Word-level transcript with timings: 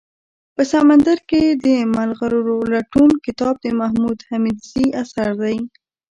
په 0.55 0.61
سمندر 0.73 1.17
کي 1.29 1.41
دملغلرولټون 1.65 3.09
کتاب 3.25 3.53
دمحمودحميدزي 3.65 4.85
اثر 5.01 5.29
دئ 5.41 5.57